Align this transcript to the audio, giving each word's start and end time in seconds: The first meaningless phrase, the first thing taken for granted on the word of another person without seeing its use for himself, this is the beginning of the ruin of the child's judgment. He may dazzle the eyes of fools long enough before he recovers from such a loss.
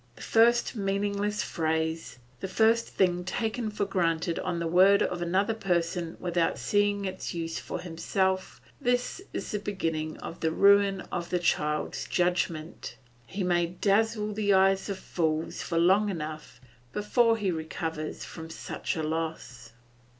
The 0.15 0.23
first 0.23 0.75
meaningless 0.75 1.43
phrase, 1.43 2.17
the 2.39 2.47
first 2.47 2.87
thing 2.87 3.23
taken 3.23 3.69
for 3.69 3.85
granted 3.85 4.39
on 4.39 4.57
the 4.57 4.65
word 4.65 5.03
of 5.03 5.21
another 5.21 5.53
person 5.53 6.17
without 6.19 6.57
seeing 6.57 7.05
its 7.05 7.35
use 7.35 7.59
for 7.59 7.79
himself, 7.81 8.59
this 8.81 9.21
is 9.31 9.51
the 9.51 9.59
beginning 9.59 10.17
of 10.17 10.39
the 10.39 10.49
ruin 10.49 11.01
of 11.11 11.29
the 11.29 11.37
child's 11.37 12.07
judgment. 12.07 12.95
He 13.27 13.43
may 13.43 13.67
dazzle 13.67 14.33
the 14.33 14.55
eyes 14.55 14.89
of 14.89 14.97
fools 14.97 15.71
long 15.71 16.09
enough 16.09 16.59
before 16.93 17.37
he 17.37 17.51
recovers 17.51 18.25
from 18.25 18.49
such 18.49 18.95
a 18.95 19.03
loss. 19.03 19.73